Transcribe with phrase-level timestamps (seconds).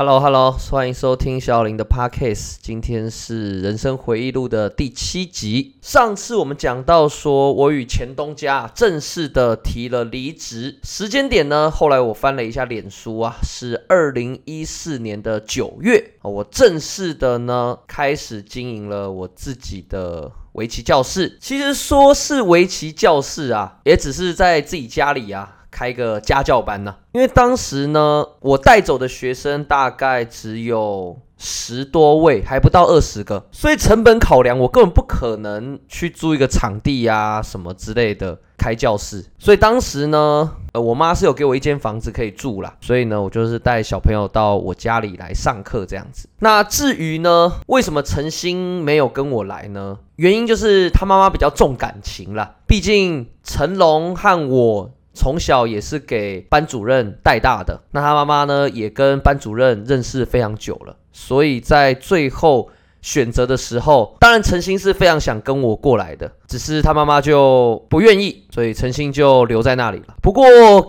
[0.00, 2.56] Hello Hello，欢迎收听小林的 Podcast。
[2.62, 5.76] 今天是人生回忆录的第七集。
[5.82, 21.36] 上次我们讲到说，我与前东家正式的提了离职，时间点呢，后来我翻了一下脸书啊，是二零一四年的九月，我正式的呢开始经营了我自己的围棋教室。
[21.42, 25.58] 其实说是围棋教室啊，也只是在自己家里啊。
[25.80, 26.94] 开个家教班呢？
[27.12, 39.24] 因为当时呢，我带走的学生大概只有十多位，还不到二十个，所以成本考量，我根本不可能去租一个场地呀什么之类的开教室。
[39.38, 46.28] 所以当时呢，呃，我妈是有给我一间房子可以住啦，所以呢，我就是带小朋友到我家里来上课这样子。
[46.40, 49.96] 那至于呢，为什么陈星没有跟我来呢？
[50.16, 54.90] 原因就是他妈妈比较重感情啦，毕竟成龙和我。
[55.12, 62.70] 从小也是给班主任带大的，那他妈妈呢也跟班主任认识非常久了，所以在最后
[63.02, 70.14] 选择的时候，当然陈星是非常想跟我过来的，只是他妈妈就不愿意，所以陈星就留在那里了。
[70.22, 70.44] 不过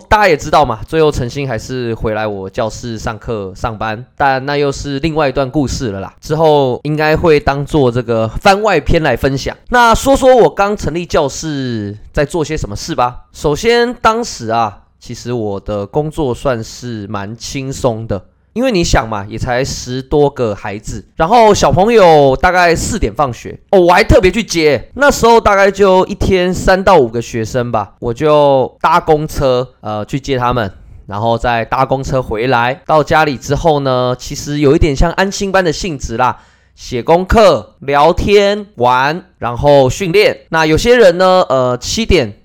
[0.08, 6.14] 大家也知道嘛，最后陈星还是回来我教室上课上班，但那又是另外一段故事了啦。
[6.20, 9.56] 之后应该会当做这个番外篇来分享。
[9.70, 13.26] 那说说我刚成立教室在做些什么事吧。
[13.32, 18.26] 首先，当时啊，其实我的工作算是蛮轻松的。
[18.54, 30.70] 因为你想嘛，也才十多个孩子，然后小朋友大概四点放学哦，我还特别去接，那时候大概就一天三到五个学生吧，我就搭公车呃去接他们，
[31.06, 32.82] 然后再搭公车回来。
[32.86, 36.40] 到家里之后呢，其实有一点像安心班的性质啦，
[36.74, 40.40] 写功课、聊天、玩，然后训练。
[40.50, 42.40] 那有些人呢，呃七点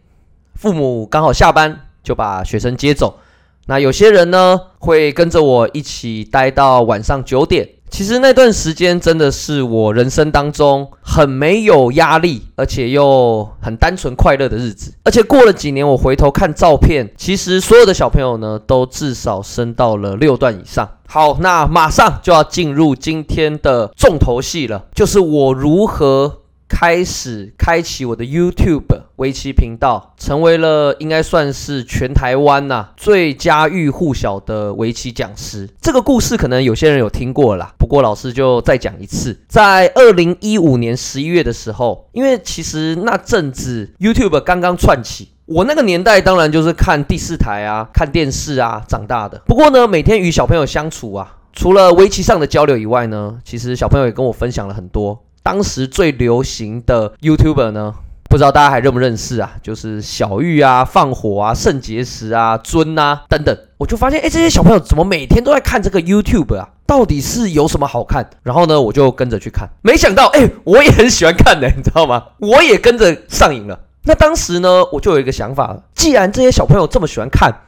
[0.55, 3.19] 父母刚好下班，就把学生接走。
[3.67, 7.69] 那有些人呢，会跟着我一起待到晚上九点。
[7.89, 14.93] 其实那段时间真的是我人生当中很没有压力，而且又很单纯快乐的日子。
[15.03, 20.89] 而且过了几年，我回头看照片，其实所有的小朋友呢，都至少升到了六段以上。
[21.07, 26.39] 好，那马上就要进入今天的重头戏了，就是我如何。
[26.67, 35.69] 开始开启我的 YouTube 围棋频道，成为了应该算是全台湾呐最家喻户晓的围棋讲师。
[35.81, 39.39] 这个故事可能有些人有听过啦，不过老师就再讲一次。
[39.47, 49.41] 在二零一五年十一月的时候，因为其实那阵子 YouTube 刚刚串起，我那个年代当然就是看第四台啊、看电视啊长大的。
[49.45, 55.23] 不过呢，每天与小朋友相处啊，除了围棋上的交流以外呢，其实小朋友也跟我分享了很多。
[55.47, 57.93] 当时最流行的 YouTuber 呢，
[58.29, 59.53] 不知道大家还认不认识啊？
[59.63, 63.57] 就是小玉啊、放火啊、肾结石啊、尊啊等等。
[63.77, 66.67] 我就发现，哎，这些小朋友怎么每天都在看这个 YouTube 啊？
[66.85, 68.29] 到底是有什么好看？
[68.43, 69.69] 然后呢，我就跟着去看。
[69.81, 72.21] 没想到，哎，我也很喜欢看的，你知道吗？
[72.39, 73.79] 我也跟着上瘾了。
[74.03, 77.61] 那当时呢，我就有一个想法，既然这些小朋友这么喜欢看。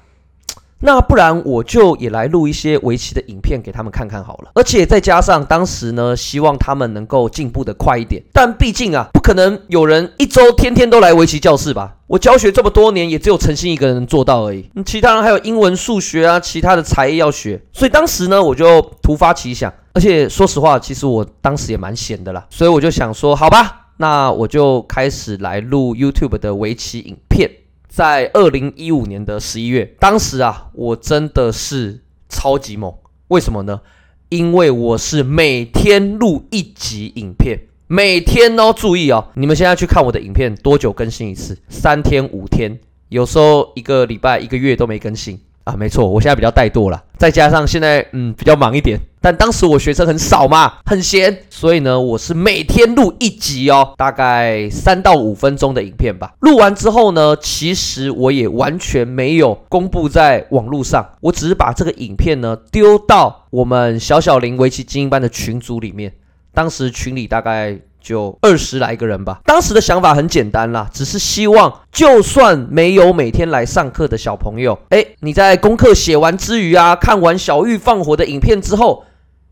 [0.81, 8.23] 那不然我就也来录一些围棋的影片给他们看看好了，而且再加上当时呢，希望他们能够进步的快一点。
[8.31, 11.97] 但毕竟啊，不可能有人一周天天都来围棋教室吧？
[12.07, 14.69] 我教学这么多年，也只有陈星一个人能做到而已。
[14.85, 17.61] 其他人还有英文、数学啊，其他的才艺要学。
[17.73, 27.51] 所以当时呢，我就突发奇想，而且说实话，其实我当时也蛮闲的啦，所以我就想说，好吧，那我就开始来录 YouTube 的围棋影片。
[27.89, 32.93] 在二零一五年的十一月，当时啊，我真的是超级猛。
[33.29, 33.81] 为什么呢？
[34.29, 41.57] 因为我是每天录一集影片，每天哦，注意哦，你们现在去看我的影片，多久更新一次？
[41.67, 42.79] 三天、五天，
[43.09, 45.41] 有时候一个礼拜、一个月都没更新。
[45.69, 56.33] 啊，没错，我现在比较怠惰了，再加上现在嗯比较忙一点，但当时我学生很少嘛，很闲，所以呢，我是每天录一集哦，大概三到五分钟的影片吧。
[56.39, 66.13] 录完之后呢，其实我也完全没有公布在网络上，我只是把这个影片呢丢到我们小小林围棋精英班的群组里面，
[66.53, 67.79] 当时群里大概。
[68.01, 69.41] 就二十来个人吧。
[69.45, 79.05] 当时的想法很简单啦，只是希望就算没有每天来上课的小朋友，哎，你在功课写完之余啊，看完小玉放火的影片之后，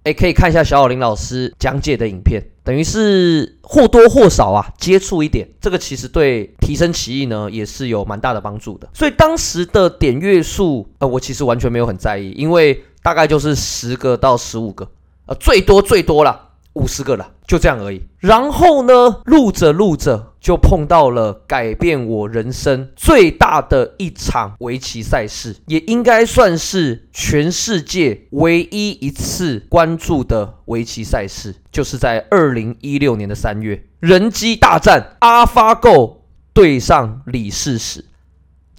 [0.04, 5.48] 哎，可以看一下小小林老师讲解的影片，等于是或多或少啊接触一点。
[5.60, 8.88] 这个其实对提升棋艺呢也是有蛮大的帮助的。
[8.94, 14.88] 所以当时的点阅数，呃，我其实完全没有很在意，因为大概就是十个到十五个，
[15.26, 16.47] 呃，最多最多了。
[16.78, 18.02] 五十个了，就这样而已。
[18.20, 36.18] 然后呢，录着录着，就碰到了改变我人生最大的一场围棋赛事，也应该算是全世界唯一一次关注的围棋赛事，就是在二零一六年的三月，人机大战，AlphaGo
[36.54, 38.06] 对上李世石，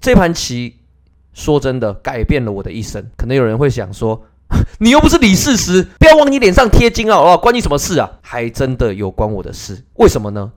[0.01, 0.77] 这盘棋
[1.33, 3.11] 说真的改变了我的一生。
[3.17, 4.25] 可能有人会想说，
[4.81, 7.37] 你又不是李世石，不要往你脸上贴金啊，好不好？
[7.37, 8.11] 关你什么事啊？
[8.23, 10.53] 还真的有关我的事，为什么呢？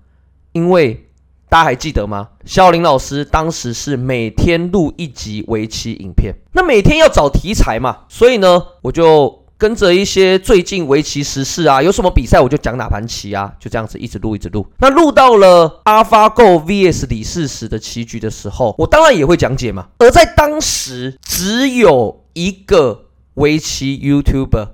[0.53, 1.07] 因为
[1.49, 2.29] 大家还记得吗？
[2.45, 14.65] 肖林老师当时是每天录一集围棋影片，那每天要找题材嘛，所以呢，我就跟着一些最近围棋时事啊，有什么比赛我就讲哪盘棋啊，就这样子一直录一直录。
[14.79, 19.87] 那录到了 AlphaGo vs 李世石的棋局的时候，我当然也会讲解嘛。
[19.99, 23.05] 而在当时，只有一个
[23.35, 24.69] 围棋 YouTuber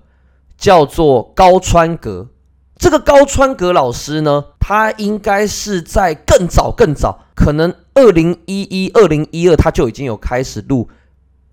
[0.57, 2.29] 叫做高川阁。
[2.77, 10.87] 这个高川阁老师呢，他应该是在更早更早，可能二零一一、二零一二，他就已经有开始录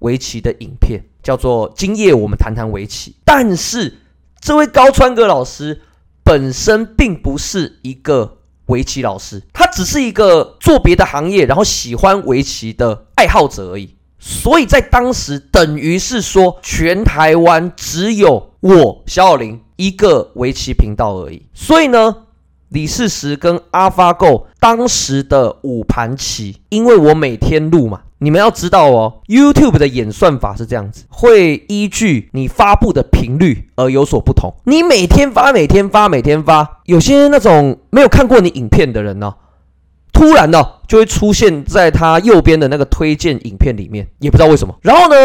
[0.00, 3.10] 围棋的影片，叫做《今夜我们谈谈围棋》。
[3.24, 4.00] 但是
[4.38, 5.80] 这位高川阁老师
[6.22, 13.94] 本身并不是一个围棋老师，他只是一个做别的行业，然后喜欢围棋的爱好者而已。
[14.26, 19.60] 所以在当时，等于是说，全台湾只有我小小林。
[19.76, 22.14] 一个围棋频道而已，所以呢，
[22.68, 34.54] 李世石跟 AlphaGo 当时的五盘棋，因为我每天录嘛，你们要知道哦，YouTube 的演算法是这样子，会依据你发布的频率而有所不同。
[34.66, 39.34] 你每天发，每天发，每天发，有些那种没有看过你影片的人呢，
[40.14, 44.74] 突然呢就会出现在他右边的那个推荐影片里面，也不知道为什么。
[44.80, 45.16] 然后呢，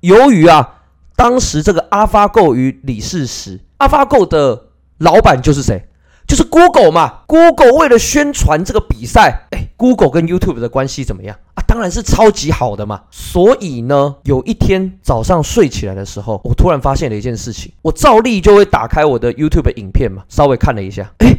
[0.00, 0.80] 由于啊，
[1.14, 3.60] 当时这个 AlphaGo 与李世石。
[3.78, 4.64] AlphaGo 的
[4.98, 5.86] 老板就是谁？
[6.26, 7.20] 就是 Google 嘛。
[7.26, 11.62] Google 为了宣传这个比赛，哎，Google 跟 YouTube 的关系怎么样啊？
[11.66, 13.02] 当然是超级好的嘛。
[13.10, 17.72] 所以呢，有一天早上睡起来的时候，我突然发现了一件事情。
[17.82, 21.34] 我照例就会打开我的 YouTube 影片嘛，稍微看了一下，哎，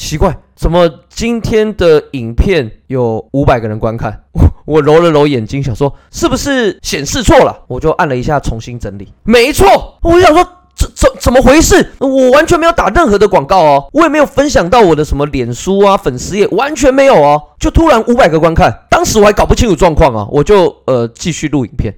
[0.00, 4.24] 奇怪，怎么今天的影片有五百个人观看？
[4.32, 7.64] 我 我揉了揉眼睛，想说是不是显示错了？
[7.68, 10.46] 我就按了一下重新整理，没错，我想说。
[10.72, 11.92] 怎怎怎么回事？
[11.98, 17.42] 我完全没有打任何的广告哦，我也没有分享到我的什么脸书啊、粉丝页，完全没有哦。
[17.58, 21.94] 就突然五百个观看，当时我还搞不清楚状况啊，我就呃继续录影片，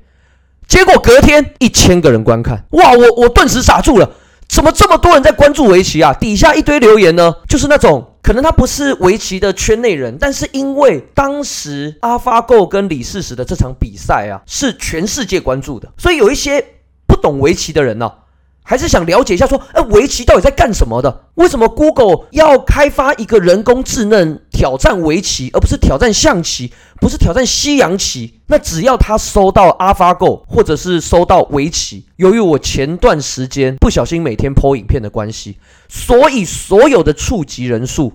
[0.66, 2.90] 结果隔天一千个人观看，哇！
[2.90, 4.10] 我我顿时傻住了，
[4.52, 6.12] 怎么这么多人在关注围棋啊？
[6.12, 16.62] 底下一堆留言呢，就是那种可能他不是围棋的圈内人，但是因为当时阿发 Go 跟李世石的这场比赛啊，是全世界关注的，所以有一些
[17.06, 18.12] 不懂围棋的人呢。
[18.64, 21.24] 还是想了解一下，说，哎，围棋到底在干什么的？
[21.34, 28.40] 为什么 Google 要开发一个人工智能挑战围棋，而不是挑战象棋，不是挑战西洋棋？
[28.46, 38.12] 那只要他搜到 AlphaGo，或者是搜到围棋，由于我前段时间不小心每天 po 影片的关系，所以所有的触及人数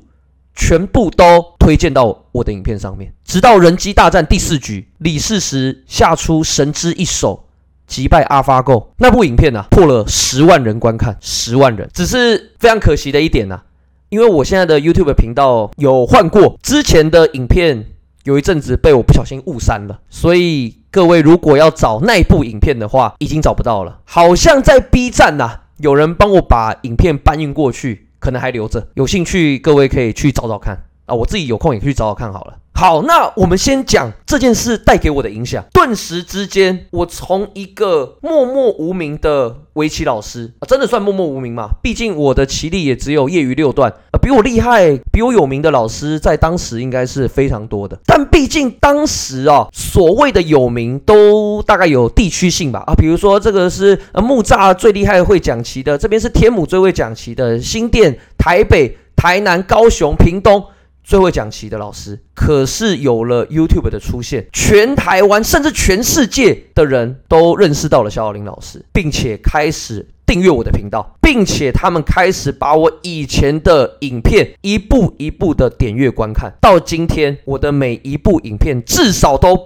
[0.55, 3.13] 全部都推荐到我的影片上面。
[3.25, 7.46] 直到人机大战第四局，李世石下出神之一手。
[7.87, 13.61] 击败 AlphaGo 那部影片呢，破了十万人观看，十万人，只是非常可惜的一点呢，
[14.09, 17.85] 因为我现在的 YouTube 频道有换过，之前的影片
[18.25, 30.77] 有一阵子被我不小心误删了，所以各位如果要找那部影片的话，已经找不到了，好像在 B 站呐，有人帮我把影片搬运过去，可能还留着，有兴趣各位可以去找找看。
[31.07, 32.53] 啊，我自己有空也可以找找看好了。
[32.73, 35.65] 好，那我们先讲这件事带给我的影响。
[35.73, 41.71] 顿时之间，我从一个默默无名的围棋老师啊，真的算默默无名嘛？
[41.81, 47.97] 毕竟我的棋力也只有业余六段，呃，比我厉害、比我有名的老师在当时应该是非常多的。
[48.05, 52.83] 但毕竟当时啊，所谓的有名都大概有地区性吧？
[52.85, 60.63] 啊，比如说这个是木栅最厉害会讲棋的，这边是天母最会讲棋的，新店、台北、台南、高雄、屏东。
[61.07, 79.57] 最会讲棋的老师，可是有了 YouTube 的出现，全台湾甚至全世界的人都认识到了肖小林老师，并且开始订阅我的频道，并且他们开始把我以前的影片一步一步的点阅观看，到今天我的每一部影片至少都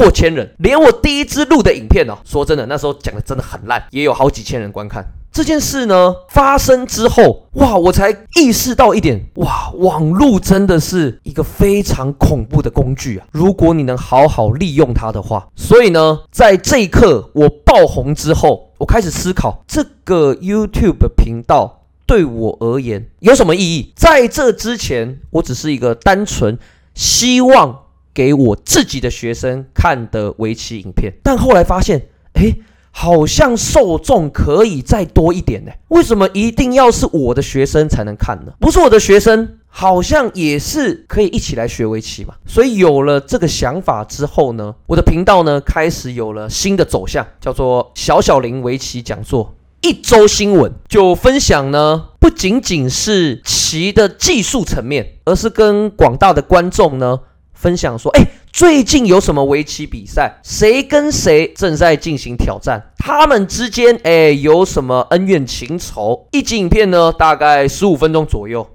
[0.00, 5.04] 破千人，连我第一支录的影片哦，说真的，那时候讲的真的很烂，也有好几千人观看。
[5.30, 13.26] 这件事呢发生之后，哇，我才意识到一点，哇，网络真的是一个非常恐怖的工具啊！
[13.30, 21.76] 如果你能好好利用它的话，所以呢，在这一刻我爆红之后，我开始思考这个 YouTube 频道。
[22.06, 23.92] 对我而言有什么意义？
[23.94, 26.58] 在这之前，我只是一个单纯
[26.94, 27.82] 希望
[28.20, 32.54] 给我自己的学生看的围棋影片，但后来发现，哎，
[32.90, 35.72] 好像受众可以再多一点呢。
[35.88, 38.52] 为什么一定要是我的学生才能看呢？
[38.60, 39.56] 不是我的学生。
[39.72, 49.54] 好像也是可以一起来学围棋嘛，所以有了这个想法之后呢，我的频道呢开始有了新的走向，叫做小小林围棋讲座。
[49.80, 57.20] 一周新闻就分享呢，不仅仅是棋的技术层面，而是跟广大的观众呢
[57.60, 66.26] 分享说，哎，最近有什么围棋比赛，谁跟谁正在进行挑战，他们之间哎有什么恩怨情仇。
[66.32, 68.66] 一集影片呢，大概十五分钟左右。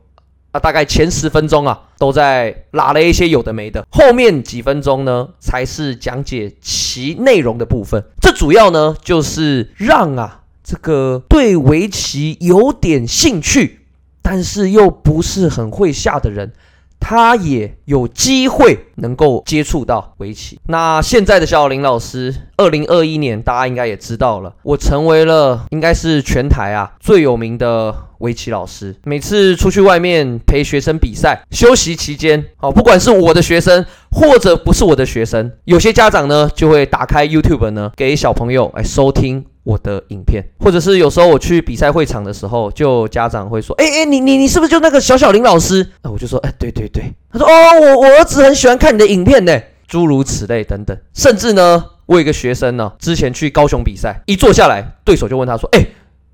[0.54, 8.02] 那大概前十分钟啊，都在拉了一些有的没的，后面几分钟呢，才是讲解其内容的部分。
[8.22, 13.82] 这主要呢，就是让啊这个对围棋有点兴趣，
[14.22, 16.54] 但是又不是很会下的人。
[17.08, 20.60] 他也有机会能够接触到围棋。
[20.66, 28.96] 那现在的小林老师，二零二一年大家应该也知道了，我成为了应该是全台啊最有名的围棋老师。
[29.04, 39.46] 每次出去外面陪学生比赛，休息期间，好，不管是我的学生或者不是我的学生，有些家长呢就会打开 YouTube 呢给小朋友来收听。
[39.66, 47.04] 我的影片，或者是有时候我去比赛会场的时候，就家长会说：“哎哎，你你你是不是就那个小小林老师？”啊，我就说：“哎，对对对。”
[47.34, 55.86] 他说：“哦，我我儿子很喜欢看你的影片呢。”诸如此类等等，甚至呢，我有一个学生呢，之前去高雄比赛，一坐下来，对手就问他说：“哎，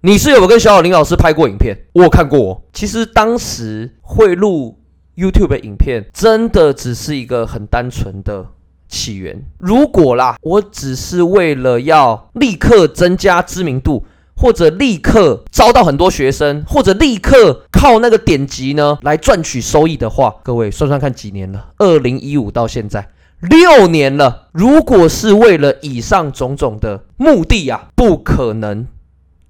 [0.02, 1.78] 你是有跟小小林老师拍过影片？
[1.94, 4.80] 我有看过哦。”其实当时会录
[5.18, 8.46] YouTube 的影片，真的只是一个很单纯的。
[8.92, 14.06] 起源，如果啦，我只是为了要立刻增加知名度，
[14.36, 21.70] 或者立刻招到很多学生，或者立刻靠那个点击呢来赚取收益的话，各位算算看几年了？
[21.78, 23.08] 二零一五到现在
[23.40, 24.50] 六年了。
[24.52, 28.86] 如果是为了以上种种的目的呀，不可能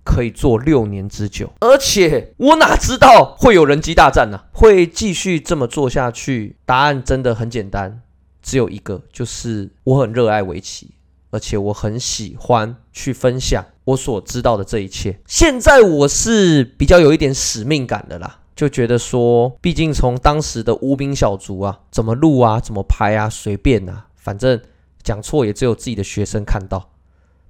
[0.03, 1.51] 可以做六年之久。
[1.61, 4.41] 而且我哪知道会有人机大战呢？
[4.51, 6.57] 会继续这么做下去？
[6.65, 8.01] 答案真的很简单。
[8.41, 10.91] 只有一个，就是我很热爱围棋，
[11.29, 15.19] 而且我很喜欢去分享我所知道的这一切。
[15.27, 24.59] 现在我是比较有一点使命感的啦，就觉得说，毕竟从当时的无名小卒啊，怎么录啊，怎么拍啊，随便啊，反正
[25.03, 26.89] 讲错也只有自己的学生看到。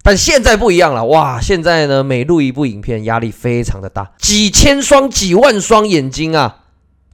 [0.04, 1.40] 但现在不一样了，哇！
[1.40, 6.64] 现在呢，每录一部影片，压力非常的大，几千双、几万双眼睛啊，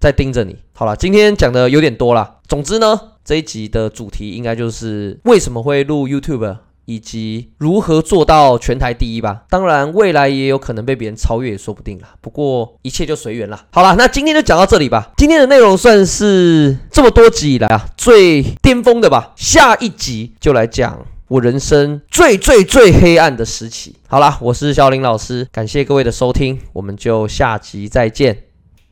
[0.01, 0.57] 在盯着你。
[0.73, 2.99] 好了，今天讲的有点多了，总之呢。
[3.29, 6.57] 这一集的主题应该就是为什么会录 YouTube，
[6.87, 9.43] 以及如何做到全台第一吧。
[9.51, 12.15] 当然，未来也有可能被别人超越也说不定啦。
[12.23, 13.67] 不过一切就随缘了。
[13.71, 15.13] 好了，那今天就讲到这里吧。
[15.19, 19.35] 今天的内容算是这么多集以来啊最巅峰的吧。
[19.37, 23.97] 下一集就来讲我人生最最最黑暗的时期。
[24.07, 28.45] 好了，我是小林老师，感谢各位的收听，我们就下集再见，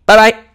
[0.05, 0.45] 拜拜。